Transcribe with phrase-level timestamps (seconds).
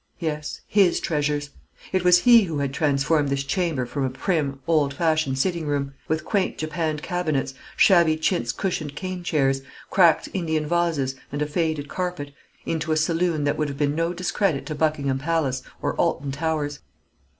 [0.17, 1.51] Yes, his treasures.
[1.93, 5.93] It was he who had transformed this chamber from a prim, old fashioned sitting room
[6.07, 9.61] with quaint japanned cabinets, shabby chintz cushioned cane chairs,
[9.91, 12.31] cracked Indian vases, and a faded carpet
[12.65, 16.79] into a saloon that would have been no discredit to Buckingham Palace or Alton Towers.